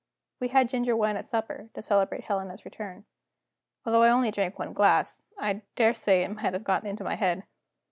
[0.39, 3.05] We had ginger wine at supper, to celebrate Helena's return.
[3.85, 7.43] Although I only drank one glass, I daresay it may have got into my head.